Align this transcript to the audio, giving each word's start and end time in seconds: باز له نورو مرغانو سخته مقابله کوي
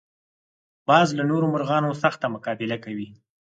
باز 0.87 1.07
له 1.17 1.23
نورو 1.31 1.45
مرغانو 1.53 1.99
سخته 2.03 2.25
مقابله 2.35 2.77
کوي 2.85 3.07